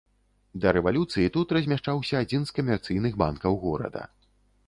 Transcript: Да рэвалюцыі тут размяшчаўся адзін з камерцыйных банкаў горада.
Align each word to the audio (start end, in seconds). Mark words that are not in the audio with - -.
Да 0.61 0.71
рэвалюцыі 0.77 1.31
тут 1.35 1.51
размяшчаўся 1.57 2.15
адзін 2.25 2.41
з 2.51 2.57
камерцыйных 2.57 3.13
банкаў 3.25 3.59
горада. 3.67 4.01